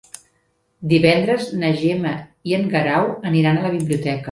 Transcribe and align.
Divendres 0.93 1.51
na 1.65 1.69
Gemma 1.83 2.15
i 2.53 2.57
en 2.61 2.67
Guerau 2.73 3.13
aniran 3.33 3.63
a 3.63 3.65
la 3.71 3.75
biblioteca. 3.79 4.19